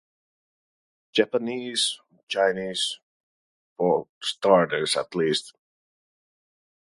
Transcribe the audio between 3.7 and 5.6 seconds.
for starters, at least.